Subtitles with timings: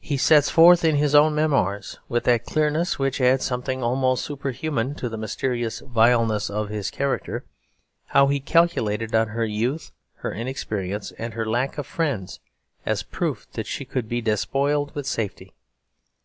[0.00, 4.96] He sets forth in his own memoirs, with that clearness which adds something almost superhuman
[4.96, 7.44] to the mysterious vileness of his character,
[8.06, 12.40] how he calculated on her youth, her inexperience and her lack of friends
[12.84, 15.54] as proof that she could be despoiled with safety.